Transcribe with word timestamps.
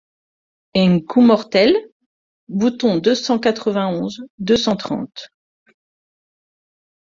Ung 0.75 1.05
coup 1.05 1.21
mortel 1.21 1.77
Bouton 2.47 2.97
deux 2.97 3.13
cent 3.13 3.37
quatre-vingt-onze 3.37 4.23
deux 4.39 4.57
cent 4.57 4.75
trente. 4.75 5.29